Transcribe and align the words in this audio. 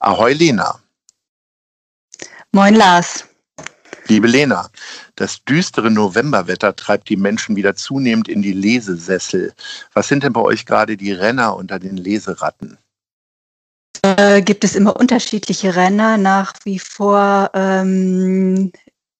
Ahoi 0.00 0.32
Lena. 0.32 0.80
Moin 2.52 2.74
Lars. 2.74 3.24
Liebe 4.06 4.26
Lena, 4.26 4.68
das 5.16 5.42
düstere 5.44 5.90
Novemberwetter 5.90 6.76
treibt 6.76 7.08
die 7.08 7.16
Menschen 7.16 7.56
wieder 7.56 7.74
zunehmend 7.74 8.28
in 8.28 8.42
die 8.42 8.52
Lesesessel. 8.52 9.54
Was 9.94 10.08
sind 10.08 10.24
denn 10.24 10.34
bei 10.34 10.42
euch 10.42 10.66
gerade 10.66 10.96
die 10.96 11.12
Renner 11.12 11.56
unter 11.56 11.78
den 11.78 11.96
Leseratten? 11.96 12.76
Äh, 14.02 14.42
gibt 14.42 14.64
es 14.64 14.74
immer 14.74 14.96
unterschiedliche 14.96 15.74
Renner. 15.74 16.18
Nach 16.18 16.52
wie 16.64 16.78
vor 16.78 17.50
ähm, 17.54 18.70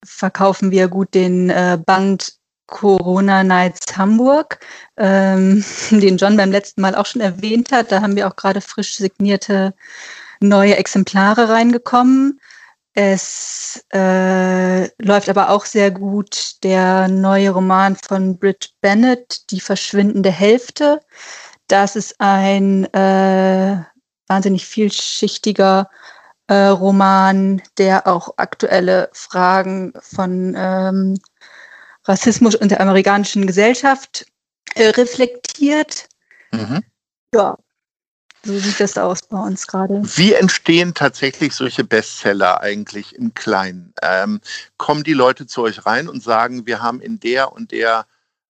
verkaufen 0.05 0.71
wir 0.71 0.89
gut 0.89 1.15
den 1.15 1.49
äh, 1.49 1.79
Band 1.85 2.35
Corona 2.67 3.43
Nights 3.45 3.97
Hamburg, 3.97 4.59
ähm, 4.99 5.65
den 5.91 6.19
John 6.19 6.37
beim 6.37 6.53
letzten 6.53 6.83
Mal 6.83 6.95
auch 6.95 7.07
schon 7.07 7.23
erwähnt 7.23 7.73
hat. 7.73 7.91
Da 7.91 8.03
haben 8.03 8.17
wir 8.17 8.29
auch 8.29 8.37
gerade 8.37 8.61
frisch 8.61 8.97
signierte 8.97 9.73
neue 10.49 10.77
Exemplare 10.77 11.49
reingekommen. 11.49 12.41
Es 12.95 13.85
äh, 13.93 14.85
läuft 15.03 15.29
aber 15.29 15.51
auch 15.51 15.65
sehr 15.65 15.91
gut 15.91 16.63
der 16.63 17.09
neue 17.09 17.51
Roman 17.51 17.97
von 17.97 18.39
Britt 18.39 18.71
Bennett, 18.81 19.51
Die 19.51 19.61
verschwindende 19.61 20.31
Hälfte. 20.31 21.01
Das 21.67 21.97
ist 21.97 22.15
ein 22.21 22.85
äh, 22.95 23.83
wahnsinnig 24.29 24.67
vielschichtiger 24.67 25.91
äh, 26.47 26.67
Roman, 26.67 27.63
der 27.79 28.07
auch 28.07 28.35
aktuelle 28.37 29.11
Fragen 29.13 29.93
von 30.01 30.55
ähm, 30.57 31.19
Rassismus 32.05 32.55
in 32.55 32.69
der 32.69 32.81
amerikanischen 32.81 33.47
Gesellschaft 33.47 34.27
äh, 34.75 34.89
reflektiert. 34.89 36.09
Mhm. 36.53 36.85
Ja, 37.35 37.57
so 38.45 38.59
sieht 38.59 38.81
das 38.81 38.99
aus 38.99 39.23
bei 39.23 39.39
uns 39.39 39.67
gerade. 39.67 40.03
Wie 40.17 40.33
entstehen 40.35 40.95
tatsächlich 40.95 41.55
solche 41.55 41.85
Bestseller 41.85 42.61
eigentlich 42.61 43.15
im 43.15 43.35
Kleinen? 43.35 43.95
Ähm, 44.03 44.41
kommen 44.77 45.05
die 45.05 45.15
Leute 45.15 45.47
zu 45.47 45.63
euch 45.63 45.87
rein 45.87 46.09
und 46.09 46.23
sagen, 46.23 46.67
wir 46.67 46.83
haben 46.83 47.01
in 47.01 47.21
der 47.21 47.53
und 47.53 47.73
der 47.73 48.07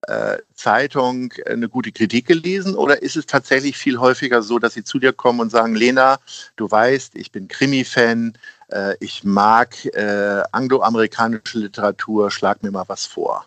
äh, 0.06 0.38
Zeitung 0.54 1.32
eine 1.46 1.68
gute 1.68 1.92
Kritik 1.92 2.26
gelesen? 2.26 2.74
Oder 2.74 3.02
ist 3.02 3.16
es 3.16 3.26
tatsächlich 3.26 3.76
viel 3.76 3.98
häufiger 3.98 4.42
so, 4.42 4.58
dass 4.58 4.74
sie 4.74 4.84
zu 4.84 4.98
dir 4.98 5.12
kommen 5.12 5.40
und 5.40 5.50
sagen, 5.50 5.74
Lena, 5.74 6.18
du 6.56 6.70
weißt, 6.70 7.14
ich 7.14 7.32
bin 7.32 7.48
Krimi-Fan, 7.48 8.36
äh, 8.68 8.96
ich 9.00 9.24
mag 9.24 9.84
äh, 9.94 10.42
angloamerikanische 10.52 11.58
Literatur, 11.58 12.30
schlag 12.30 12.62
mir 12.62 12.70
mal 12.70 12.84
was 12.86 13.06
vor? 13.06 13.46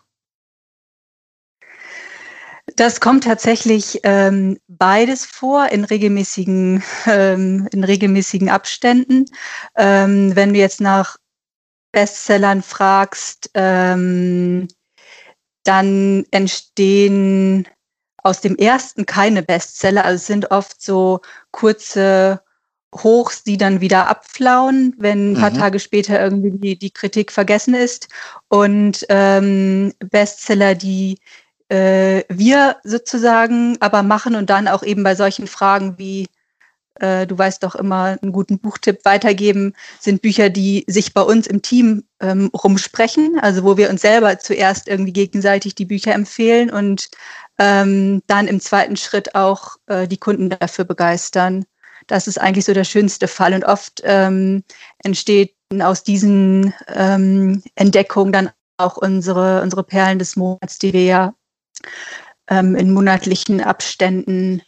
Das 2.77 2.99
kommt 2.99 3.23
tatsächlich 3.23 4.01
ähm, 4.03 4.59
beides 4.67 5.25
vor 5.25 5.65
in 5.71 5.83
regelmäßigen, 5.83 6.83
ähm, 7.07 7.67
in 7.71 7.83
regelmäßigen 7.83 8.49
Abständen. 8.49 9.25
Ähm, 9.75 10.35
wenn 10.35 10.53
du 10.53 10.59
jetzt 10.59 10.79
nach 10.79 11.17
Bestsellern 11.91 12.61
fragst, 12.61 13.49
ähm, 13.55 14.67
dann 15.63 16.25
entstehen 16.29 17.67
aus 18.21 18.41
dem 18.41 18.55
ersten 18.55 19.07
keine 19.07 19.41
Bestseller. 19.41 20.05
Also 20.05 20.17
es 20.17 20.27
sind 20.27 20.51
oft 20.51 20.79
so 20.79 21.21
kurze 21.49 22.43
Hochs, 22.93 23.43
die 23.43 23.57
dann 23.57 23.81
wieder 23.81 24.07
abflauen, 24.07 24.93
wenn 24.99 25.31
ein 25.31 25.39
paar 25.41 25.49
mhm. 25.49 25.57
Tage 25.57 25.79
später 25.79 26.21
irgendwie 26.21 26.51
die, 26.51 26.77
die 26.77 26.91
Kritik 26.91 27.31
vergessen 27.31 27.73
ist. 27.73 28.07
Und 28.49 29.03
ähm, 29.09 29.93
Bestseller, 29.99 30.75
die 30.75 31.17
äh, 31.69 32.23
wir 32.29 32.77
sozusagen 32.83 33.77
aber 33.79 34.03
machen 34.03 34.35
und 34.35 34.49
dann 34.49 34.67
auch 34.67 34.83
eben 34.83 35.03
bei 35.03 35.15
solchen 35.15 35.47
Fragen 35.47 35.97
wie 35.97 36.27
äh, 36.99 37.27
du 37.27 37.37
weißt 37.37 37.63
doch 37.63 37.75
immer 37.75 38.17
einen 38.21 38.31
guten 38.31 38.59
Buchtipp 38.59 39.05
weitergeben, 39.05 39.73
sind 39.99 40.21
Bücher, 40.21 40.49
die 40.49 40.83
sich 40.87 41.13
bei 41.13 41.21
uns 41.21 41.47
im 41.47 41.61
Team 41.61 42.05
ähm, 42.19 42.49
rumsprechen, 42.53 43.39
also 43.41 43.63
wo 43.63 43.77
wir 43.77 43.89
uns 43.89 44.01
selber 44.01 44.39
zuerst 44.39 44.87
irgendwie 44.87 45.13
gegenseitig 45.13 45.75
die 45.75 45.85
Bücher 45.85 46.13
empfehlen 46.13 46.69
und 46.69 47.09
ähm, 47.59 48.21
dann 48.27 48.47
im 48.47 48.59
zweiten 48.59 48.97
Schritt 48.97 49.35
auch 49.35 49.77
äh, 49.87 50.07
die 50.07 50.17
Kunden 50.17 50.49
dafür 50.49 50.85
begeistern. 50.85 51.65
Das 52.07 52.27
ist 52.27 52.39
eigentlich 52.39 52.65
so 52.65 52.73
der 52.73 52.83
schönste 52.83 53.27
Fall 53.27 53.53
und 53.53 53.65
oft 53.65 54.01
ähm, 54.03 54.63
entsteht 55.03 55.53
aus 55.81 56.03
diesen 56.03 56.73
ähm, 56.87 57.61
Entdeckungen 57.75 58.31
dann 58.31 58.49
auch 58.77 58.97
unsere, 58.97 59.61
unsere 59.61 59.83
Perlen 59.83 60.19
des 60.19 60.35
Monats, 60.35 60.77
die 60.79 60.93
wir 60.93 61.03
ja 61.03 61.33
ähm, 62.49 62.75
in 62.75 62.91
monatlichen 62.91 63.61
Abständen 63.61 64.61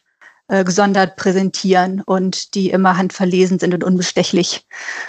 äh, 0.48 0.64
gesondert 0.64 1.16
präsentieren 1.16 2.02
und 2.02 2.56
die 2.56 2.72
immer 2.72 2.98
handverlesen 2.98 3.60
sind 3.60 3.74
und 3.74 3.84
unbestechlich 3.84 4.66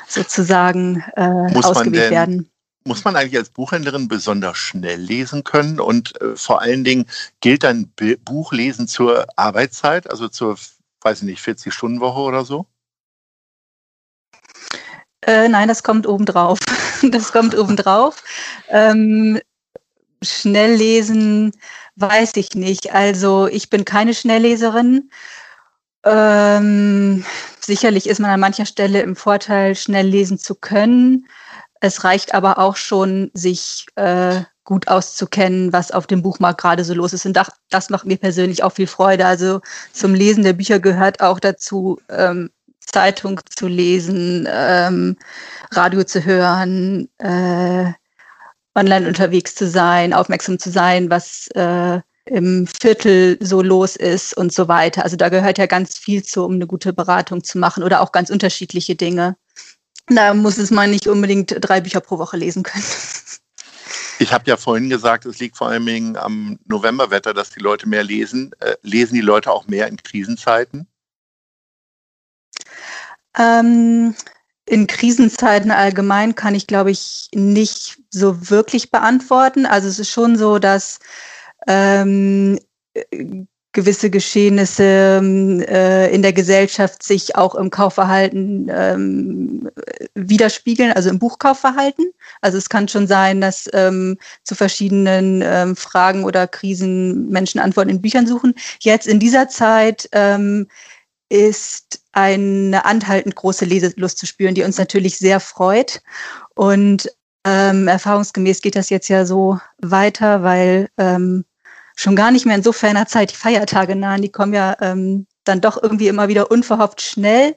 sozusagen 0.07 1.03
äh, 1.17 1.23
ausgewählt 1.55 2.05
denn, 2.05 2.11
werden. 2.11 2.51
Muss 2.85 3.05
man 3.05 3.17
eigentlich 3.17 3.39
als 3.39 3.51
Buchhändlerin 3.51 4.09
besonders 4.09 4.59
schnell 4.59 5.01
lesen 5.01 5.43
können 5.43 5.81
und 5.81 6.21
äh, 6.21 6.37
vor 6.37 6.61
allen 6.61 6.85
Dingen 6.85 7.07
gilt 7.41 7.65
dann 7.65 7.89
B 7.89 8.17
Buchlesen 8.17 8.87
zur 8.87 9.27
Arbeitszeit, 9.37 10.11
also 10.11 10.29
zur, 10.29 10.59
weiß 11.01 11.23
ich 11.23 11.25
nicht, 11.25 11.43
40-Stunden-Woche 11.43 12.21
oder 12.21 12.45
so? 12.45 12.67
Äh, 15.23 15.49
nein, 15.49 15.69
das 15.69 15.83
kommt 15.83 16.07
obendrauf. 16.07 16.59
Das 17.11 17.33
kommt 17.33 17.57
obendrauf. 17.57 18.23
Ähm, 18.69 19.41
schnell 20.23 20.75
lesen 20.75 21.53
Weiß 22.01 22.33
ich 22.37 22.55
nicht. 22.55 22.95
Also 22.95 23.47
ich 23.47 23.69
bin 23.69 23.85
keine 23.85 24.15
Schnellleserin. 24.15 25.11
Ähm, 26.03 27.27
sicherlich 27.61 28.09
ist 28.09 28.21
man 28.21 28.31
an 28.31 28.41
mancher 28.41 28.65
Stelle 28.65 29.03
im 29.03 29.17
Vorteil, 29.17 29.75
schnell 29.75 30.07
lesen 30.07 30.39
zu 30.39 30.55
können. 30.55 31.27
Es 31.81 32.03
reicht 32.03 32.33
aber 32.33 32.59
auch 32.59 32.77
schon, 32.77 33.31
sich 33.35 33.85
äh, 33.97 34.41
gut 34.65 34.89
auszukennen, 34.89 35.75
was 35.75 35.91
auf 35.91 36.07
dem 36.07 36.23
Buchmarkt 36.23 36.63
gerade 36.63 36.85
so 36.85 36.95
los 36.95 37.13
ist. 37.13 37.27
Und 37.27 37.35
das, 37.35 37.51
das, 37.69 37.91
macht 37.91 38.07
mir 38.07 38.17
persönlich 38.17 38.63
auch 38.63 38.73
viel 38.73 38.87
Freude. 38.87 39.27
Also 39.27 39.61
zum 39.93 40.15
Lesen 40.15 40.43
der 40.43 40.55
Bücher 40.55 40.81
gehört 40.81 41.21
auch 41.21 41.39
dazu, 41.39 42.01
ähm, 42.09 42.51
Zeitung 42.81 43.41
zu 43.55 43.69
lesen, 43.69 44.49
ähm, 44.51 45.17
Radio 45.71 46.05
zu 46.05 46.25
hören, 46.25 47.11
äh, 47.19 47.93
online 48.75 49.07
unterwegs 49.07 49.55
zu 49.55 49.69
sein, 49.69 50.13
aufmerksam 50.13 50.59
zu 50.59 50.71
sein, 50.71 51.11
was 51.11 51.49
äh, 51.55 52.01
im 52.27 52.67
Viertel 52.67 53.39
so 53.41 53.63
los 53.63 53.97
ist 53.97 54.37
und 54.37 54.53
so 54.53 54.69
weiter. 54.69 55.05
Also 55.05 55.17
da 55.17 55.29
gehört 55.29 55.59
ja 55.59 55.67
ganz 55.67 55.99
viel 55.99 56.23
zu, 56.23 56.45
um 56.45 56.55
eine 56.55 56.67
gute 56.67 56.93
Beratung 56.93 57.43
zu 57.43 57.59
machen 57.59 57.83
oder 57.83 58.01
auch 58.01 58.13
ganz 58.13 58.31
unterschiedliche 58.31 58.95
Dinge. 58.95 59.37
Da 60.07 60.35
muss 60.35 60.59
es 60.59 60.71
man 60.71 60.91
nicht 60.91 61.07
unbedingt 61.07 61.57
drei 61.61 61.81
Bücher 61.81 62.01
pro 62.01 62.19
Woche 62.19 62.37
lesen 62.37 62.63
können. 62.63 62.85
Ich 64.21 64.35
habe 64.35 64.45
ja 64.51 64.59
vorhin 64.59 64.91
gesagt, 64.91 65.25
es 65.25 65.39
liegt 65.39 65.57
vor 65.57 65.69
allem 65.69 66.15
am 66.17 66.59
Novemberwetter, 66.67 67.33
dass 67.33 67.49
die 67.49 67.61
Leute 67.61 67.89
mehr 67.89 68.05
lesen. 68.05 68.53
Äh, 68.61 68.75
lesen 68.83 69.15
die 69.15 69.23
Leute 69.23 69.51
auch 69.51 69.67
mehr 69.67 69.89
in 69.89 69.97
Krisenzeiten? 69.97 70.87
Ähm, 73.39 74.15
in 74.67 74.87
Krisenzeiten 74.87 75.71
allgemein 75.71 76.35
kann 76.35 76.55
ich, 76.55 76.67
glaube 76.67 76.91
ich, 76.91 77.31
nicht 77.35 78.00
so 78.11 78.51
wirklich 78.51 78.91
beantworten. 78.91 79.67
Also 79.67 79.89
es 79.89 79.99
ist 79.99 80.11
schon 80.11 80.37
so, 80.37 80.59
dass 80.59 80.99
ähm, 81.67 82.59
gewisse 83.73 84.11
Geschehnisse 84.11 85.19
ähm, 85.21 85.61
äh, 85.61 86.13
in 86.13 86.23
der 86.23 86.33
Gesellschaft 86.33 87.03
sich 87.05 87.37
auch 87.37 87.55
im 87.55 87.71
Kaufverhalten 87.71 88.69
ähm, 88.69 89.71
widerspiegeln, 90.15 90.93
also 90.93 91.09
im 91.09 91.21
Buchkaufverhalten. 91.21 92.13
Also 92.41 92.59
es 92.59 92.69
kann 92.69 92.89
schon 92.89 93.07
sein, 93.07 93.41
dass 93.41 93.69
ähm, 93.73 94.19
zu 94.43 94.57
verschiedenen 94.57 95.43
ähm, 95.45 95.77
Fragen 95.77 96.25
oder 96.25 96.49
Krisen 96.49 97.29
Menschen 97.29 97.61
Antworten 97.61 97.91
in 97.91 98.03
Büchern 98.03 98.27
suchen. 98.27 98.55
Jetzt 98.81 99.07
in 99.07 99.21
dieser 99.21 99.49
Zeit 99.49 100.09
ähm, 100.13 100.67
ist 101.29 102.03
eine 102.11 102.85
anhaltend 102.85 103.37
große 103.37 103.65
Leselust 103.65 104.19
zu 104.19 104.27
spüren, 104.27 104.57
die 104.57 104.65
uns 104.65 104.79
natürlich 104.79 105.17
sehr 105.17 105.39
freut. 105.39 106.03
Und 106.57 107.09
ähm, 107.45 107.89
erfahrungsgemäß 107.89 108.61
geht 108.61 108.77
das 108.77 108.91
jetzt 108.91 109.09
ja 109.09 109.25
so 109.25 109.59
weiter, 109.79 110.43
weil 110.43 110.89
ähm, 110.99 111.45
schon 111.97 112.17
gar 112.17 112.31
nicht 112.31 112.47
mehr 112.47 112.57
in 112.57 112.63
so 112.63 112.73
ferner 112.73 113.07
Zeit 113.07 113.33
die 113.33 113.37
Feiertage 113.37 113.97
nahen. 113.97 114.23
Die 114.23 114.33
kommen 114.33 114.55
ja 114.55 114.77
ähm, 114.81 115.27
dann 115.45 115.61
doch 115.61 115.83
irgendwie 115.83 116.09
immer 116.09 116.29
wieder 116.29 116.51
unverhofft 116.51 117.03
schnell. 117.03 117.57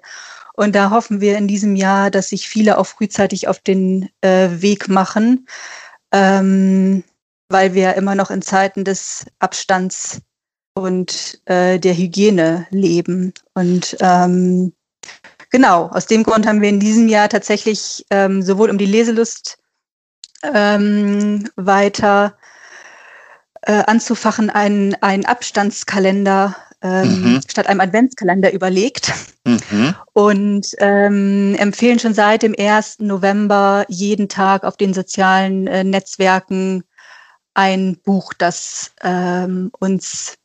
Und 0.56 0.76
da 0.76 0.92
hoffen 0.92 1.20
wir 1.20 1.38
in 1.38 1.48
diesem 1.48 1.76
Jahr, 1.76 2.12
dass 2.12 2.30
sich 2.30 2.48
viele 2.48 2.78
auch 2.78 2.86
frühzeitig 2.86 3.48
auf 3.48 3.60
den 3.60 4.10
äh, 4.22 4.50
Weg 4.52 4.88
machen, 4.88 5.48
ähm, 6.12 7.04
weil 7.50 7.74
wir 7.74 7.96
immer 7.96 8.16
noch 8.16 8.30
in 8.30 8.42
Zeiten 8.42 8.84
des 8.84 9.26
Abstands 9.40 10.22
und 10.76 11.42
äh, 11.46 11.80
der 11.80 11.96
Hygiene 11.96 12.68
leben. 12.70 13.34
Und 13.56 13.98
ähm, 14.00 14.74
genau, 15.50 15.88
aus 15.88 16.06
dem 16.06 16.24
Grund 16.24 16.46
haben 16.46 16.62
wir 16.62 16.70
in 16.70 16.80
diesem 16.80 17.08
Jahr 17.08 17.30
tatsächlich 17.30 18.06
ähm, 18.12 18.42
sowohl 18.44 18.70
um 18.70 18.78
die 18.78 18.86
Leselust 18.86 19.58
ähm, 20.44 21.50
weiter 21.56 22.36
äh, 23.62 23.84
anzufachen, 23.86 24.50
einen, 24.50 24.96
einen 25.02 25.26
Abstandskalender 25.26 26.56
ähm, 26.84 27.36
mhm. 27.36 27.42
statt 27.48 27.68
einem 27.68 27.80
Adventskalender 27.80 28.52
überlegt 28.52 29.14
mhm. 29.46 29.96
und 30.12 30.68
ähm, 30.80 31.56
empfehlen 31.56 31.98
schon 31.98 32.14
seit 32.14 32.44
dem 32.44 32.54
1. 32.58 33.00
November 33.00 33.86
jeden 33.88 34.28
Tag 34.28 34.66
auf 34.66 34.76
den 34.76 34.94
sozialen 34.94 35.68
äh, 35.68 35.86
Netzwerken 35.86 36.84
ein 37.54 37.98
Buch, 38.04 38.34
das 38.34 38.92
ähm, 39.02 39.72
uns 39.80 40.36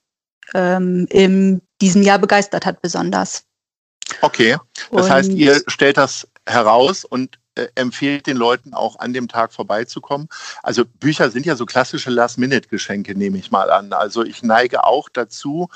ähm, 0.55 1.07
in 1.11 1.61
diesem 1.81 2.03
Jahr 2.03 2.19
begeistert 2.19 2.67
hat, 2.67 2.83
besonders. 2.83 3.45
Okay, 4.23 4.57
das 4.91 5.07
und 5.07 5.11
heißt, 5.11 5.31
ihr 5.33 5.61
stellt 5.67 5.97
das 5.97 6.29
heraus 6.47 7.05
und 7.05 7.39
empfiehlt 7.75 8.27
den 8.27 8.37
Leuten 8.37 8.75
auch 8.75 8.99
an 8.99 9.13
dem 9.13 9.29
Tag 9.29 9.53
vorbeizukommen. 9.53 10.29
Also 10.63 10.85
Bücher 10.85 11.31
sind 11.31 11.47
ja 11.47 11.57
so 11.57 11.67
klassische 11.67 12.11
Last-Minute-Geschenke, 12.11 13.15
nehme 13.15 13.39
ich 13.39 13.51
mal 13.51 13.71
an. 13.71 13.93
Also 13.93 14.25
ich 14.25 14.43
neige 14.43 14.85
auch 14.85 15.09
dazu, 15.09 15.69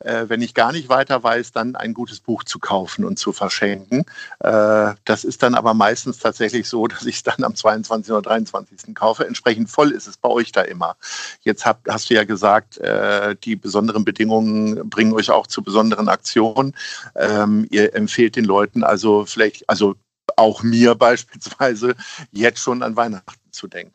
äh, 0.00 0.24
wenn 0.28 0.42
ich 0.42 0.54
gar 0.54 0.72
nicht 0.72 0.88
weiter 0.88 1.22
weiß, 1.22 1.52
dann 1.52 1.76
ein 1.76 1.94
gutes 1.94 2.20
Buch 2.20 2.44
zu 2.44 2.58
kaufen 2.58 3.04
und 3.04 3.18
zu 3.18 3.32
verschenken. 3.32 4.04
Äh, 4.40 4.94
das 5.04 5.24
ist 5.24 5.42
dann 5.42 5.54
aber 5.54 5.74
meistens 5.74 6.18
tatsächlich 6.18 6.68
so, 6.68 6.86
dass 6.88 7.06
ich 7.06 7.16
es 7.16 7.22
dann 7.22 7.44
am 7.44 7.54
22. 7.54 8.12
oder 8.12 8.22
23. 8.22 8.94
kaufe. 8.94 9.26
Entsprechend 9.26 9.70
voll 9.70 9.92
ist 9.92 10.06
es 10.06 10.16
bei 10.16 10.28
euch 10.28 10.52
da 10.52 10.62
immer. 10.62 10.96
Jetzt 11.42 11.64
hast 11.64 12.10
du 12.10 12.14
ja 12.14 12.24
gesagt, 12.24 12.78
äh, 12.78 13.36
die 13.44 13.56
besonderen 13.56 14.04
Bedingungen 14.04 14.88
bringen 14.90 15.12
euch 15.12 15.30
auch 15.30 15.46
zu 15.46 15.62
besonderen 15.62 16.08
Aktionen. 16.08 16.74
Ähm, 17.14 17.66
ihr 17.70 17.94
empfehlt 17.94 18.36
den 18.36 18.44
Leuten 18.44 18.84
also 18.84 19.24
vielleicht, 19.26 19.68
also 19.68 19.94
auch 20.36 20.62
mir 20.62 20.94
beispielsweise, 20.96 21.94
jetzt 22.32 22.60
schon 22.60 22.82
an 22.82 22.96
Weihnachten 22.96 23.52
zu 23.52 23.66
denken. 23.66 23.94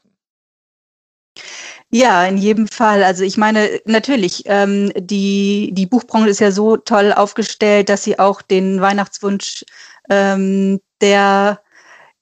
Ja, 1.90 2.26
in 2.26 2.38
jedem 2.38 2.68
Fall. 2.68 3.04
Also 3.04 3.24
ich 3.24 3.38
meine, 3.38 3.80
natürlich, 3.86 4.44
ähm, 4.48 4.92
die, 4.96 5.70
die 5.74 5.86
Buchbranche 5.86 6.30
ist 6.30 6.40
ja 6.40 6.52
so 6.52 6.76
toll 6.78 7.14
aufgestellt, 7.14 7.90
dass 7.90 8.04
sie 8.04 8.18
auch 8.18 8.42
den 8.42 8.82
Weihnachtswunsch, 8.82 9.64
ähm, 10.10 10.82
der 11.02 11.62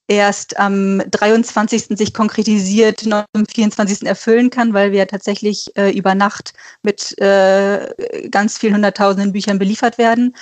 erst 0.08 0.58
am 0.58 1.02
23. 1.10 1.96
sich 1.96 2.12
konkretisiert, 2.12 3.06
noch 3.06 3.24
am 3.34 3.46
24. 3.46 4.06
erfüllen 4.06 4.50
kann, 4.50 4.74
weil 4.74 4.92
wir 4.92 5.08
tatsächlich 5.08 5.74
äh, 5.76 5.90
über 5.96 6.14
Nacht 6.14 6.52
mit 6.82 7.18
äh, 7.18 8.28
ganz 8.30 8.58
vielen 8.58 8.74
hunderttausenden 8.74 9.32
Büchern 9.32 9.58
beliefert 9.58 9.96
werden. 9.96 10.36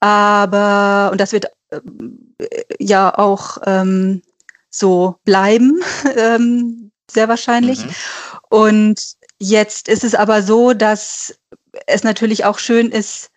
Aber, 0.00 1.10
und 1.12 1.20
das 1.20 1.32
wird 1.32 1.46
ja 2.78 3.16
auch 3.16 3.58
ähm, 3.66 4.22
so 4.70 5.16
bleiben, 5.24 5.80
ähm, 6.16 6.90
sehr 7.10 7.28
wahrscheinlich. 7.28 7.84
Mhm. 7.84 7.90
Und 8.48 9.02
jetzt 9.38 9.88
ist 9.88 10.04
es 10.04 10.14
aber 10.14 10.42
so, 10.42 10.72
dass 10.72 11.38
es 11.86 12.04
natürlich 12.04 12.44
auch 12.44 12.58
schön 12.58 12.90
ist, 12.90 13.30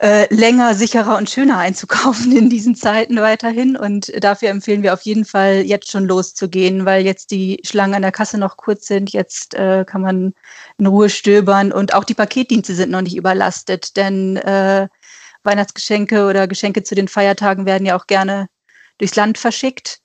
äh, 0.00 0.32
länger, 0.34 0.74
sicherer 0.74 1.18
und 1.18 1.28
schöner 1.28 1.58
einzukaufen 1.58 2.32
in 2.36 2.48
diesen 2.48 2.74
Zeiten 2.74 3.16
weiterhin. 3.16 3.76
Und 3.76 4.12
dafür 4.22 4.48
empfehlen 4.48 4.82
wir 4.82 4.94
auf 4.94 5.02
jeden 5.02 5.26
Fall, 5.26 5.62
jetzt 5.62 5.90
schon 5.90 6.06
loszugehen, 6.06 6.86
weil 6.86 7.04
jetzt 7.04 7.30
die 7.30 7.60
Schlangen 7.64 7.94
an 7.94 8.02
der 8.02 8.12
Kasse 8.12 8.38
noch 8.38 8.56
kurz 8.56 8.86
sind. 8.86 9.12
Jetzt 9.12 9.54
äh, 9.54 9.84
kann 9.84 10.00
man 10.00 10.32
in 10.78 10.86
Ruhe 10.86 11.10
stöbern 11.10 11.70
und 11.70 11.94
auch 11.94 12.04
die 12.04 12.14
Paketdienste 12.14 12.74
sind 12.74 12.90
noch 12.90 13.02
nicht 13.02 13.16
überlastet, 13.16 13.96
denn 13.96 14.36
äh, 14.38 14.88
Weihnachtsgeschenke 15.44 16.26
oder 16.26 16.46
Geschenke 16.48 16.82
zu 16.82 16.94
den 16.94 17.08
Feiertagen 17.08 17.66
werden 17.66 17.86
ja 17.86 17.96
auch 17.96 18.06
gerne 18.06 18.48
durchs 18.98 19.16
Land 19.16 19.38
verschickt. 19.38 20.00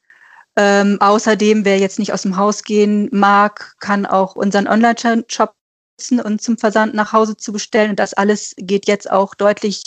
Ähm, 0.57 0.97
außerdem, 1.01 1.65
wer 1.65 1.79
jetzt 1.79 1.99
nicht 1.99 2.13
aus 2.13 2.21
dem 2.21 2.37
Haus 2.37 2.63
gehen 2.63 3.09
mag, 3.11 3.75
kann 3.79 4.05
auch 4.05 4.35
unseren 4.35 4.67
Online-Shop 4.67 5.53
nutzen 5.97 6.19
und 6.19 6.41
zum 6.41 6.57
Versand 6.57 6.93
nach 6.93 7.13
Hause 7.13 7.37
zu 7.37 7.51
bestellen. 7.53 7.91
Und 7.91 7.99
das 7.99 8.13
alles 8.13 8.53
geht 8.57 8.87
jetzt 8.87 9.09
auch 9.09 9.35
deutlich 9.35 9.83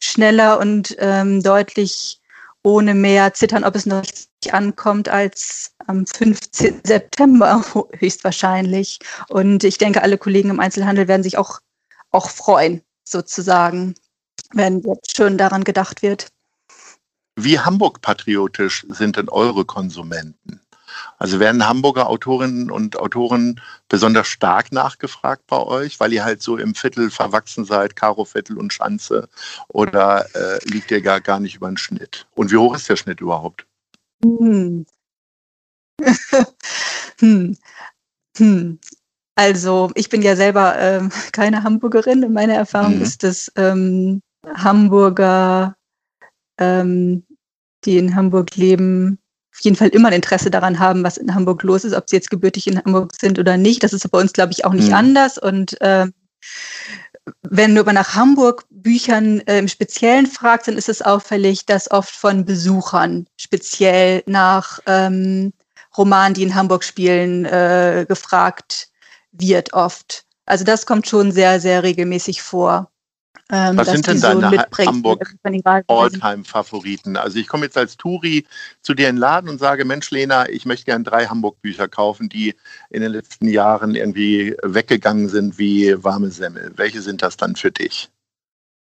schneller 0.00 0.58
und 0.58 0.96
ähm, 0.98 1.42
deutlich 1.42 2.20
ohne 2.64 2.94
mehr 2.94 3.34
zittern, 3.34 3.64
ob 3.64 3.74
es 3.74 3.86
noch 3.86 4.02
nicht 4.02 4.54
ankommt, 4.54 5.08
als 5.08 5.72
am 5.86 6.06
15. 6.06 6.82
September 6.84 7.64
höchstwahrscheinlich. 7.98 9.00
Und 9.28 9.64
ich 9.64 9.78
denke, 9.78 10.02
alle 10.02 10.18
Kollegen 10.18 10.50
im 10.50 10.60
Einzelhandel 10.60 11.08
werden 11.08 11.22
sich 11.22 11.38
auch, 11.38 11.60
auch 12.10 12.30
freuen, 12.30 12.82
sozusagen 13.04 13.94
wenn 14.52 14.80
jetzt 14.80 15.16
schon 15.16 15.38
daran 15.38 15.64
gedacht 15.64 16.02
wird. 16.02 16.28
Wie 17.36 17.58
Hamburg-patriotisch 17.58 18.86
sind 18.90 19.16
denn 19.16 19.28
eure 19.28 19.64
Konsumenten? 19.64 20.60
Also 21.18 21.40
werden 21.40 21.66
Hamburger 21.66 22.08
Autorinnen 22.08 22.70
und 22.70 22.98
Autoren 22.98 23.60
besonders 23.88 24.28
stark 24.28 24.72
nachgefragt 24.72 25.46
bei 25.46 25.58
euch, 25.58 26.00
weil 26.00 26.12
ihr 26.12 26.24
halt 26.24 26.42
so 26.42 26.56
im 26.56 26.74
Viertel 26.74 27.10
verwachsen 27.10 27.64
seid, 27.64 27.96
Karo 27.96 28.24
Viertel 28.24 28.58
und 28.58 28.72
Schanze, 28.72 29.28
oder 29.68 30.26
äh, 30.34 30.58
liegt 30.68 30.90
ihr 30.90 31.00
gar, 31.00 31.20
gar 31.20 31.40
nicht 31.40 31.56
über 31.56 31.68
den 31.68 31.76
Schnitt? 31.76 32.26
Und 32.34 32.50
wie 32.50 32.56
hoch 32.56 32.74
ist 32.74 32.88
der 32.88 32.96
Schnitt 32.96 33.20
überhaupt? 33.20 33.66
Hm. 34.22 34.84
hm. 37.20 37.56
Hm. 38.36 38.78
Also 39.34 39.90
ich 39.94 40.08
bin 40.08 40.22
ja 40.22 40.36
selber 40.36 40.78
äh, 40.78 41.08
keine 41.32 41.62
Hamburgerin 41.62 42.24
und 42.24 42.32
meine 42.32 42.54
Erfahrung 42.54 42.96
mhm. 42.96 43.02
ist, 43.02 43.22
dass 43.22 43.50
ähm, 43.56 44.20
Hamburger, 44.46 45.76
ähm, 46.58 47.24
die 47.84 47.98
in 47.98 48.14
Hamburg 48.14 48.56
leben, 48.56 49.18
auf 49.52 49.60
jeden 49.60 49.76
Fall 49.76 49.88
immer 49.88 50.08
ein 50.08 50.14
Interesse 50.14 50.50
daran 50.50 50.78
haben, 50.78 51.04
was 51.04 51.18
in 51.18 51.34
Hamburg 51.34 51.62
los 51.62 51.84
ist, 51.84 51.94
ob 51.94 52.08
sie 52.08 52.16
jetzt 52.16 52.30
gebürtig 52.30 52.66
in 52.66 52.78
Hamburg 52.78 53.12
sind 53.20 53.38
oder 53.38 53.56
nicht. 53.56 53.82
Das 53.82 53.92
ist 53.92 54.10
bei 54.10 54.18
uns, 54.18 54.32
glaube 54.32 54.52
ich, 54.52 54.64
auch 54.64 54.72
nicht 54.72 54.88
mhm. 54.88 54.94
anders. 54.94 55.36
Und 55.36 55.76
ähm, 55.80 56.14
wenn 57.42 57.74
du 57.74 57.82
aber 57.82 57.92
nach 57.92 58.14
Hamburg-Büchern 58.14 59.40
äh, 59.40 59.58
im 59.58 59.68
Speziellen 59.68 60.26
fragst, 60.26 60.68
dann 60.68 60.76
ist 60.76 60.88
es 60.88 61.02
auffällig, 61.02 61.66
dass 61.66 61.90
oft 61.90 62.14
von 62.14 62.44
Besuchern 62.44 63.26
speziell 63.36 64.22
nach 64.26 64.80
ähm, 64.86 65.52
Romanen, 65.96 66.34
die 66.34 66.42
in 66.42 66.54
Hamburg 66.54 66.82
spielen, 66.82 67.44
äh, 67.44 68.06
gefragt 68.08 68.88
wird 69.32 69.74
oft. 69.74 70.24
Also 70.46 70.64
das 70.64 70.86
kommt 70.86 71.06
schon 71.06 71.30
sehr, 71.30 71.60
sehr 71.60 71.82
regelmäßig 71.82 72.42
vor. 72.42 72.91
Ähm, 73.50 73.76
Was 73.76 73.88
sind 73.90 74.06
denn 74.06 74.20
deine 74.20 74.50
so 74.50 74.86
Hamburg 74.86 75.34
Alltime-Favoriten? 75.86 77.16
Also 77.18 77.38
ich 77.38 77.48
komme 77.48 77.66
jetzt 77.66 77.76
als 77.76 77.96
Touri 77.98 78.46
zu 78.80 78.94
dir 78.94 79.08
in 79.10 79.16
den 79.16 79.20
Laden 79.20 79.50
und 79.50 79.58
sage, 79.58 79.84
Mensch 79.84 80.10
Lena, 80.10 80.48
ich 80.48 80.64
möchte 80.64 80.86
gerne 80.86 81.04
drei 81.04 81.26
Hamburg-Bücher 81.26 81.86
kaufen, 81.88 82.30
die 82.30 82.54
in 82.88 83.02
den 83.02 83.12
letzten 83.12 83.48
Jahren 83.48 83.94
irgendwie 83.94 84.56
weggegangen 84.62 85.28
sind 85.28 85.58
wie 85.58 85.94
warme 86.02 86.30
Semmel. 86.30 86.72
Welche 86.76 87.02
sind 87.02 87.20
das 87.22 87.36
dann 87.36 87.54
für 87.54 87.70
dich? 87.70 88.10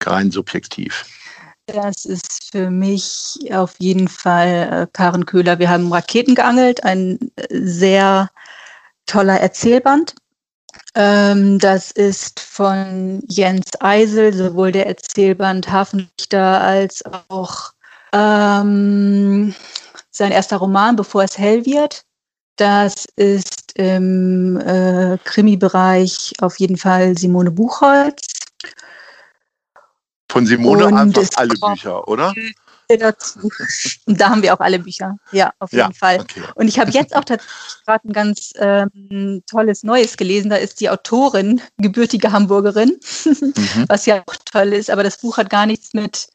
Rein 0.04 0.30
subjektiv. 0.30 1.06
Das 1.68 2.04
ist 2.06 2.52
für 2.52 2.70
mich 2.70 3.40
auf 3.52 3.76
jeden 3.80 4.08
Fall 4.08 4.70
äh, 4.72 4.88
Karen 4.92 5.26
Köhler. 5.26 5.60
Wir 5.60 5.70
haben 5.70 5.94
Raketen 5.94 6.36
geangelt, 6.36 6.84
ein 6.84 7.32
äh, 7.36 7.48
sehr 7.52 8.30
toller 9.06 9.40
Erzählband 9.40 10.16
ähm, 10.96 11.60
das 11.60 11.92
ist 11.92 12.40
von 12.40 13.22
Jens 13.28 13.70
Eisel, 13.80 14.34
sowohl 14.34 14.72
der 14.72 14.88
Erzählband 14.88 15.72
Hafenlichter 15.72 16.62
als 16.62 17.04
auch 17.30 17.72
ähm, 18.14 19.54
sein 20.12 20.32
erster 20.32 20.58
Roman, 20.58 20.96
bevor 20.96 21.24
es 21.24 21.38
hell 21.38 21.66
wird. 21.66 22.04
Das 22.56 23.06
ist 23.16 23.72
im 23.76 24.60
äh, 24.60 25.18
Krimi-Bereich 25.24 26.34
auf 26.42 26.60
jeden 26.60 26.78
Fall 26.78 27.18
Simone 27.18 27.52
Buchholz. 27.52 28.28
Von 30.30 30.46
Simone 30.46 30.88
Und 30.88 30.94
einfach 30.98 31.24
alle 31.38 31.54
Bücher, 31.56 32.08
oder? 32.08 32.34
Dazu. 32.98 33.50
Und 34.06 34.20
da 34.20 34.30
haben 34.30 34.42
wir 34.42 34.54
auch 34.54 34.60
alle 34.60 34.80
Bücher. 34.80 35.18
Ja, 35.32 35.52
auf 35.60 35.72
jeden 35.72 35.92
ja, 35.92 35.98
Fall. 35.98 36.20
Okay. 36.22 36.42
Und 36.56 36.68
ich 36.68 36.80
habe 36.80 36.92
jetzt 36.92 37.16
auch 37.16 37.24
tatsächlich 37.24 37.86
gerade 37.86 38.08
ein 38.08 38.14
ganz 38.14 38.52
ähm, 38.58 39.44
tolles 39.50 39.84
Neues 39.84 40.18
gelesen. 40.18 40.50
Da 40.50 40.56
ist 40.56 40.80
die 40.80 40.90
Autorin, 40.90 41.62
gebürtige 41.78 42.32
Hamburgerin, 42.32 43.00
mhm. 43.26 43.54
was 43.88 44.06
ja 44.06 44.24
auch 44.26 44.36
toll 44.52 44.74
ist. 44.74 44.90
Aber 44.90 45.04
das 45.04 45.20
Buch 45.20 45.38
hat 45.38 45.50
gar 45.50 45.66
nichts 45.66 45.94
mit, 45.94 46.30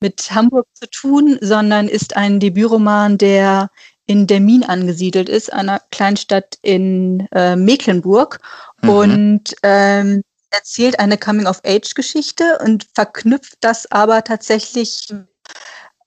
mit 0.00 0.30
Hamburg 0.30 0.66
zu 0.74 0.88
tun, 0.90 1.38
sondern 1.40 1.88
ist 1.88 2.16
ein 2.16 2.40
Debütroman, 2.40 3.18
der 3.18 3.70
in 4.06 4.26
Dermin 4.26 4.62
angesiedelt 4.64 5.30
ist, 5.30 5.50
einer 5.50 5.80
Kleinstadt 5.90 6.58
in 6.60 7.26
äh, 7.32 7.56
Mecklenburg. 7.56 8.40
Mhm. 8.82 8.88
Und 8.90 9.56
ähm, 9.62 10.22
erzählt 10.50 11.00
eine 11.00 11.18
Coming-of-Age-Geschichte 11.18 12.58
und 12.64 12.86
verknüpft 12.94 13.56
das 13.60 13.90
aber 13.90 14.22
tatsächlich 14.22 15.08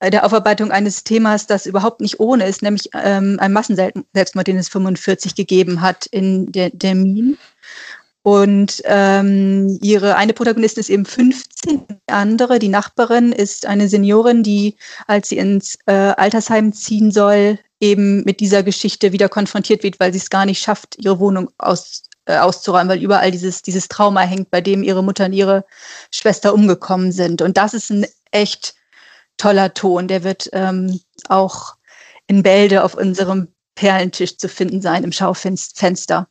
der 0.02 0.26
Aufarbeitung 0.26 0.72
eines 0.72 1.04
Themas, 1.04 1.48
das 1.48 1.66
überhaupt 1.66 2.02
nicht 2.02 2.20
ohne 2.20 2.46
ist, 2.46 2.62
nämlich 2.62 2.90
ähm, 2.94 3.38
ein 3.40 3.54
Massenselbstmord, 3.54 4.48
den 4.48 4.58
es 4.58 4.70
45 4.70 5.36
gegeben 5.36 5.82
hat 5.82 6.06
in 6.08 6.52
der, 6.52 6.70
der 6.70 6.96
Minen. 6.96 7.38
Und 8.22 8.82
ähm, 8.84 9.80
ihre 9.82 10.18
eine 10.18 10.34
Protagonistin 10.34 10.82
ist 10.82 10.90
eben 10.90 11.06
15, 11.06 11.86
die 11.88 12.14
andere, 12.14 12.60
die 12.60 12.68
Nachbarin, 12.68 13.32
ist 13.32 13.66
eine 13.66 13.88
Seniorin, 13.88 14.44
die, 14.44 14.76
als 15.08 15.30
sie 15.30 15.38
ins 15.38 15.78
äh, 15.86 15.94
Altersheim 15.94 16.74
ziehen 16.74 17.12
soll, 17.12 17.58
eben 17.80 18.24
mit 18.26 18.40
dieser 18.40 18.64
Geschichte 18.64 19.14
wieder 19.14 19.30
konfrontiert 19.30 19.82
wird, 19.84 20.00
weil 20.00 20.12
sie 20.12 20.20
es 20.20 20.30
gar 20.30 20.46
nicht 20.46 20.62
schafft, 20.62 20.98
ihre 21.00 21.20
Wohnung 21.20 21.52
aus, 21.58 22.04
äh, 22.26 22.38
auszuräumen, 22.38 22.90
weil 22.90 23.02
überall 23.02 23.32
dieses, 23.32 23.62
dieses 23.62 23.88
Trauma 23.88 24.22
hängt, 24.22 24.52
bei 24.52 24.60
dem 24.60 24.84
ihre 24.84 25.04
Mutter 25.04 25.26
und 25.26 25.34
ihre 25.34 25.64
Schwester 26.12 26.54
umgekommen 26.54 27.14
sind. 27.14 27.42
Und 27.42 27.56
das 27.56 27.74
ist 27.74 27.92
ein 27.92 28.06
echt 28.32 28.76
toller 29.38 29.74
Ton. 29.74 30.08
Der 30.08 30.24
wird 30.24 30.50
ähm, 30.54 31.00
auch 31.30 31.76
in 32.28 32.44
Bälde 32.44 32.84
auf 32.84 32.96
unserem 32.96 33.48
Perlentisch 33.76 34.38
zu 34.38 34.50
finden 34.50 34.82
sein 34.82 35.04
im 35.04 35.12
Schaufenster. 35.12 36.28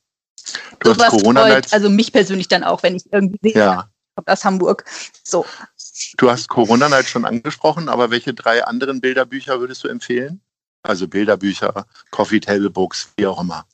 Du 0.80 0.94
so 0.94 1.02
hast 1.02 1.10
Corona 1.10 1.46
freut, 1.46 1.72
also 1.72 1.88
mich 1.88 2.12
persönlich 2.12 2.48
dann 2.48 2.64
auch, 2.64 2.82
wenn 2.82 2.96
ich 2.96 3.04
irgendwie 3.12 3.38
sehe, 3.42 3.54
ja. 3.54 3.90
aus 4.26 4.44
Hamburg. 4.44 4.84
So. 5.24 5.46
Du 6.18 6.30
hast 6.30 6.48
Corona 6.48 6.88
Night 6.88 7.06
schon 7.06 7.24
angesprochen, 7.24 7.88
aber 7.88 8.10
welche 8.10 8.34
drei 8.34 8.64
anderen 8.64 9.00
Bilderbücher 9.00 9.60
würdest 9.60 9.82
du 9.84 9.88
empfehlen? 9.88 10.40
Also 10.82 11.08
Bilderbücher, 11.08 11.86
Coffee 12.10 12.40
Table 12.40 12.70
Books, 12.70 13.08
wie 13.16 13.26
auch 13.26 13.40
immer. 13.40 13.66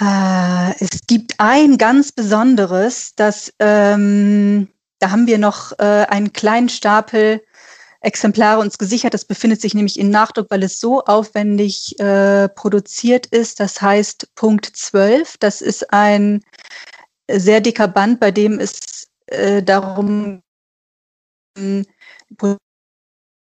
Äh, 0.00 0.84
es 0.84 1.06
gibt 1.06 1.34
ein 1.38 1.78
ganz 1.78 2.10
besonderes, 2.10 3.14
das 3.14 3.52
ähm, 3.60 4.68
da 4.98 5.10
haben 5.10 5.26
wir 5.26 5.38
noch 5.38 5.72
äh, 5.78 6.06
einen 6.08 6.32
kleinen 6.32 6.68
Stapel 6.68 7.42
Exemplare 8.06 8.60
uns 8.60 8.78
gesichert. 8.78 9.14
Das 9.14 9.24
befindet 9.24 9.60
sich 9.60 9.74
nämlich 9.74 9.98
in 9.98 10.10
Nachdruck, 10.10 10.46
weil 10.50 10.62
es 10.62 10.78
so 10.78 11.02
aufwendig 11.04 11.98
äh, 11.98 12.48
produziert 12.48 13.26
ist. 13.26 13.58
Das 13.58 13.82
heißt 13.82 14.34
Punkt 14.36 14.64
12. 14.64 15.36
Das 15.38 15.60
ist 15.60 15.92
ein 15.92 16.44
sehr 17.30 17.60
dicker 17.60 17.88
Band, 17.88 18.20
bei 18.20 18.30
dem 18.30 18.60
es 18.60 19.08
äh, 19.26 19.62
darum 19.62 20.42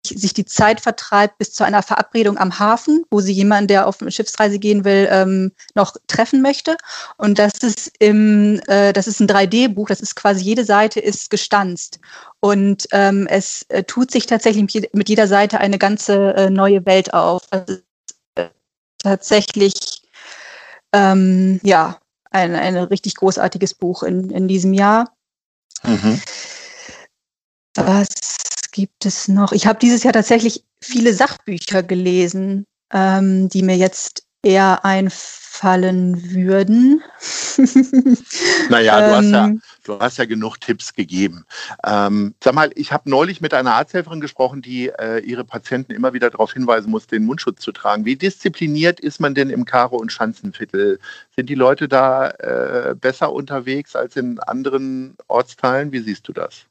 sich 0.05 0.33
die 0.33 0.45
Zeit 0.45 0.81
vertreibt 0.81 1.37
bis 1.37 1.53
zu 1.53 1.63
einer 1.63 1.81
Verabredung 1.81 2.37
am 2.37 2.59
Hafen, 2.59 3.03
wo 3.09 3.21
sie 3.21 3.33
jemanden, 3.33 3.67
der 3.67 3.87
auf 3.87 4.01
eine 4.01 4.11
Schiffsreise 4.11 4.59
gehen 4.59 4.85
will, 4.85 5.07
ähm, 5.11 5.51
noch 5.75 5.95
treffen 6.07 6.41
möchte. 6.41 6.75
Und 7.17 7.39
das 7.39 7.53
ist 7.59 7.91
im, 7.99 8.59
äh, 8.67 8.93
das 8.93 9.07
ist 9.07 9.19
ein 9.19 9.27
3D-Buch. 9.27 9.87
Das 9.87 10.01
ist 10.01 10.15
quasi 10.15 10.43
jede 10.43 10.65
Seite 10.65 10.99
ist 10.99 11.29
gestanzt 11.29 11.99
und 12.39 12.87
ähm, 12.91 13.27
es 13.27 13.65
äh, 13.69 13.83
tut 13.83 14.11
sich 14.11 14.25
tatsächlich 14.25 14.89
mit 14.93 15.09
jeder 15.09 15.27
Seite 15.27 15.59
eine 15.59 15.77
ganze 15.77 16.33
äh, 16.35 16.49
neue 16.49 16.85
Welt 16.85 17.13
auf. 17.13 17.43
Also, 17.51 17.77
tatsächlich 19.03 20.01
ähm, 20.93 21.59
ja 21.63 21.99
ein, 22.31 22.55
ein 22.55 22.75
richtig 22.77 23.15
großartiges 23.15 23.75
Buch 23.75 24.03
in, 24.03 24.29
in 24.29 24.47
diesem 24.47 24.73
Jahr. 24.73 25.13
Mhm. 25.83 26.21
Was 27.75 28.71
gibt 28.71 29.05
es 29.05 29.27
noch? 29.27 29.51
Ich 29.51 29.65
habe 29.65 29.79
dieses 29.79 30.03
Jahr 30.03 30.13
tatsächlich 30.13 30.63
viele 30.81 31.13
Sachbücher 31.13 31.83
gelesen, 31.83 32.65
ähm, 32.91 33.49
die 33.49 33.63
mir 33.63 33.77
jetzt 33.77 34.23
eher 34.43 34.83
einfallen 34.83 36.33
würden. 36.33 37.01
naja, 38.69 38.99
du, 38.99 39.15
hast 39.15 39.29
ja, 39.31 39.45
ähm. 39.45 39.61
du 39.85 39.99
hast 39.99 40.17
ja 40.17 40.25
genug 40.25 40.57
Tipps 40.59 40.93
gegeben. 40.93 41.45
Ähm, 41.85 42.35
sag 42.43 42.53
mal, 42.53 42.69
ich 42.75 42.91
habe 42.91 43.09
neulich 43.09 43.39
mit 43.39 43.53
einer 43.53 43.73
Arzthelferin 43.75 44.19
gesprochen, 44.19 44.61
die 44.61 44.89
äh, 44.89 45.19
ihre 45.19 45.45
Patienten 45.45 45.93
immer 45.93 46.13
wieder 46.13 46.29
darauf 46.29 46.51
hinweisen 46.51 46.91
muss, 46.91 47.07
den 47.07 47.23
Mundschutz 47.23 47.61
zu 47.61 47.71
tragen. 47.71 48.03
Wie 48.03 48.17
diszipliniert 48.17 48.99
ist 48.99 49.21
man 49.21 49.33
denn 49.33 49.49
im 49.49 49.63
Karo- 49.63 49.97
und 49.97 50.11
Schanzenviertel? 50.11 50.99
Sind 51.35 51.49
die 51.49 51.55
Leute 51.55 51.87
da 51.87 52.29
äh, 52.31 52.95
besser 52.95 53.31
unterwegs 53.31 53.95
als 53.95 54.17
in 54.17 54.39
anderen 54.39 55.15
Ortsteilen? 55.27 55.93
Wie 55.93 56.01
siehst 56.01 56.27
du 56.27 56.33
das? 56.33 56.65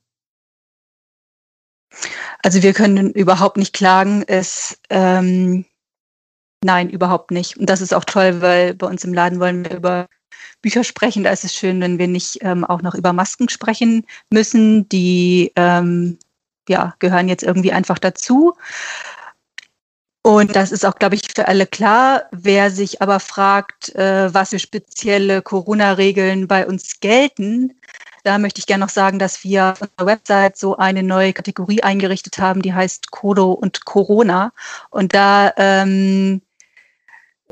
Also 2.43 2.63
wir 2.63 2.73
können 2.73 3.11
überhaupt 3.13 3.57
nicht 3.57 3.73
klagen. 3.73 4.25
Es, 4.27 4.79
ähm, 4.91 5.65
nein, 6.65 6.91
überhaupt 6.91 7.31
nicht. 7.31 7.57
Und 7.57 7.69
das 7.69 7.81
ist 7.81 7.95
auch 7.95 8.05
toll, 8.05 8.41
weil 8.41 8.75
bei 8.75 8.87
uns 8.87 9.05
im 9.05 9.15
Laden 9.15 9.41
wollen 9.41 9.65
wir 9.65 9.77
über 9.77 10.09
Bücher 10.61 10.85
sprechen. 10.85 11.25
Da 11.25 11.31
ist 11.31 11.45
es 11.45 11.55
schön, 11.55 11.81
wenn 11.81 11.99
wir 11.99 12.09
nicht 12.09 12.39
ähm, 12.43 12.65
auch 12.65 12.83
noch 12.83 12.95
über 12.95 13.13
Masken 13.13 13.49
sprechen 13.49 14.07
müssen. 14.31 14.89
Die 14.89 15.53
ähm, 15.57 16.19
ja, 16.69 16.95
gehören 16.99 17.29
jetzt 17.29 17.43
irgendwie 17.43 17.73
einfach 17.73 17.99
dazu. 17.99 18.55
Und 20.25 20.55
das 20.55 20.71
ist 20.71 20.87
auch, 20.87 20.95
glaube 20.95 21.17
ich, 21.17 21.23
für 21.35 21.49
alle 21.49 21.67
klar. 21.67 22.25
Wer 22.31 22.71
sich 22.71 23.03
aber 23.03 23.19
fragt, 23.19 23.95
äh, 23.97 24.33
was 24.33 24.51
für 24.51 24.61
spezielle 24.61 25.43
Corona-Regeln 25.43 26.47
bei 26.47 26.65
uns 26.67 27.01
gelten, 27.01 27.73
da 28.23 28.39
möchte 28.39 28.61
ich 28.61 28.67
gerne 28.67 28.85
noch 28.85 28.91
sagen, 28.91 29.19
dass 29.19 29.43
wir 29.45 29.73
auf 29.73 29.83
unserer 29.83 30.07
Website 30.07 30.57
so 30.57 30.77
eine 30.77 31.03
neue 31.03 31.33
Kategorie 31.33 31.83
eingerichtet 31.83 32.39
haben, 32.39 32.63
die 32.63 32.73
heißt 32.73 33.11
Kodo 33.11 33.53
und 33.53 33.85
Corona. 33.85 34.53
Und 34.91 35.15
da 35.15 35.53
ähm, 35.57 36.43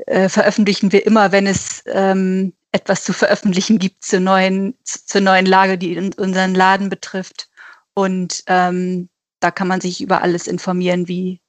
äh, 0.07 0.29
veröffentlichen 0.29 0.91
wir 0.91 1.05
immer, 1.05 1.31
wenn 1.31 1.47
es 1.47 1.83
ähm, 1.87 2.53
etwas 2.71 3.03
zu 3.03 3.13
veröffentlichen 3.13 3.79
gibt 3.79 4.03
zur 4.03 4.21
neuen, 4.21 4.75
zur 4.83 5.21
neuen 5.21 5.45
Lage, 5.45 5.77
die 5.77 5.97
unseren 6.17 6.55
Laden 6.55 6.89
betrifft. 6.89 7.49
Und 7.93 8.43
ähm, 8.47 9.09
da 9.41 9.51
kann 9.51 9.67
man 9.67 9.81
sich 9.81 10.01
über 10.01 10.21
alles 10.21 10.47
informieren, 10.47 11.07
wie 11.07 11.41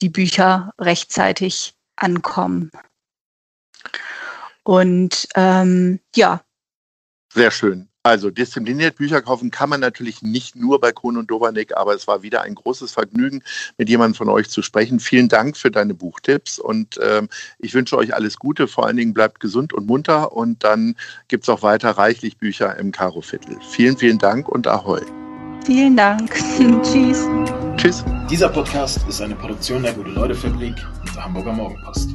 die 0.00 0.08
Bücher 0.08 0.72
rechtzeitig 0.78 1.74
ankommen. 1.96 2.70
Und 4.62 5.28
ähm, 5.34 6.00
ja. 6.14 6.42
Sehr 7.34 7.50
schön. 7.50 7.88
Also 8.06 8.30
diszipliniert 8.30 8.96
Bücher 8.96 9.22
kaufen 9.22 9.50
kann 9.50 9.70
man 9.70 9.80
natürlich 9.80 10.20
nicht 10.20 10.56
nur 10.56 10.78
bei 10.78 10.92
Kohn 10.92 11.16
und 11.16 11.30
Dovanek, 11.30 11.74
aber 11.74 11.94
es 11.94 12.06
war 12.06 12.22
wieder 12.22 12.42
ein 12.42 12.54
großes 12.54 12.92
Vergnügen, 12.92 13.42
mit 13.78 13.88
jemandem 13.88 14.14
von 14.14 14.28
euch 14.28 14.50
zu 14.50 14.60
sprechen. 14.60 15.00
Vielen 15.00 15.28
Dank 15.28 15.56
für 15.56 15.70
deine 15.70 15.94
Buchtipps 15.94 16.58
und 16.58 17.00
ähm, 17.02 17.30
ich 17.58 17.72
wünsche 17.72 17.96
euch 17.96 18.14
alles 18.14 18.38
Gute. 18.38 18.68
Vor 18.68 18.86
allen 18.86 18.98
Dingen 18.98 19.14
bleibt 19.14 19.40
gesund 19.40 19.72
und 19.72 19.86
munter 19.86 20.32
und 20.32 20.64
dann 20.64 20.96
gibt 21.28 21.44
es 21.44 21.48
auch 21.48 21.62
weiter 21.62 21.92
reichlich 21.92 22.36
Bücher 22.36 22.76
im 22.76 22.92
Karo-Viertel. 22.92 23.56
Vielen, 23.70 23.96
vielen 23.96 24.18
Dank 24.18 24.50
und 24.50 24.66
Ahoi. 24.66 25.00
Vielen 25.64 25.96
Dank. 25.96 26.30
Tschüss. 26.82 27.26
Tschüss. 27.78 28.04
Dieser 28.30 28.50
Podcast 28.50 29.00
ist 29.08 29.22
eine 29.22 29.34
Produktion 29.34 29.82
der 29.82 29.94
Gute-Leute-Fabrik 29.94 30.74
und 31.00 31.14
der 31.16 31.24
Hamburger 31.24 31.54
Morgenpost. 31.54 32.10